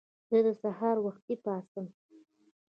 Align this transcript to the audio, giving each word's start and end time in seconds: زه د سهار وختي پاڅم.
زه 0.29 0.37
د 0.45 0.47
سهار 0.61 0.97
وختي 1.05 1.35
پاڅم. 1.43 1.85